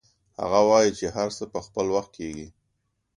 هغه 0.41 0.59
وایي 0.69 0.91
چې 0.97 1.05
هر 1.15 1.29
څه 1.37 1.43
په 1.53 1.59
خپل 1.65 1.85
وخت 1.95 2.11
کیږي 2.17 2.47